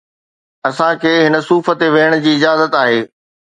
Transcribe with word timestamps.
اسان 0.69 0.93
کي 1.03 1.11
هن 1.25 1.35
صوف 1.49 1.69
تي 1.83 1.87
ويهڻ 1.97 2.19
جي 2.25 2.31
اجازت 2.41 2.81
آهي 2.83 2.99